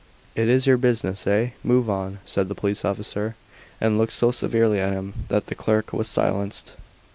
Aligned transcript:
"Is 0.35 0.63
it 0.65 0.67
your 0.67 0.77
business, 0.77 1.27
eh? 1.27 1.51
Move 1.63 1.87
on," 1.87 2.21
said 2.25 2.49
the 2.49 2.55
police 2.55 2.83
officer, 2.83 3.35
and 3.79 3.99
looked 3.99 4.13
so 4.13 4.31
severely 4.31 4.79
at 4.79 4.91
him 4.93 5.13
that 5.27 5.45
the 5.45 5.53
clerk 5.53 5.93
was 5.93 6.07
silenced. 6.07 6.73